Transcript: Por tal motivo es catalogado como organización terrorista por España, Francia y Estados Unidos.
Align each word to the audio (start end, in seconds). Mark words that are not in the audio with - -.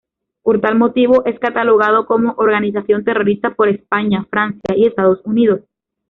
Por 0.41 0.59
tal 0.61 0.79
motivo 0.79 1.23
es 1.27 1.37
catalogado 1.37 2.07
como 2.07 2.33
organización 2.37 3.03
terrorista 3.03 3.53
por 3.53 3.69
España, 3.69 4.25
Francia 4.31 4.75
y 4.75 4.87
Estados 4.87 5.21
Unidos. 5.25 5.61